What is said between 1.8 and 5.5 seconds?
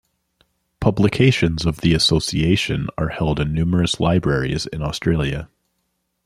the association are held in numerous libraries in Australia.